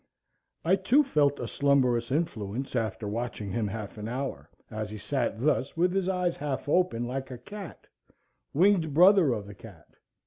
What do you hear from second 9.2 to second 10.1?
of the cat.